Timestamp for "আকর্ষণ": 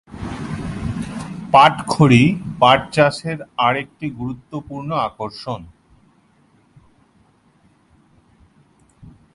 5.07-5.61